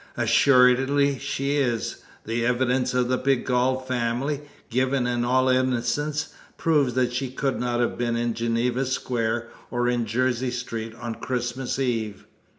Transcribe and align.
"Assuredly 0.17 1.19
she 1.19 1.57
is! 1.57 1.97
The 2.25 2.43
evidence 2.43 2.95
of 2.95 3.07
the 3.07 3.19
Pegall 3.19 3.79
family 3.85 4.41
given 4.71 5.05
in 5.05 5.23
all 5.23 5.47
innocence 5.47 6.29
proves 6.57 6.95
that 6.95 7.13
she 7.13 7.29
could 7.29 7.59
not 7.59 7.79
have 7.81 7.99
been 7.99 8.15
in 8.15 8.33
Geneva 8.33 8.87
Square 8.87 9.49
or 9.69 9.87
in 9.87 10.07
Jersey 10.07 10.49
Street 10.49 10.95
on 10.95 11.13
Christmas 11.13 11.77
Eve." 11.77 12.25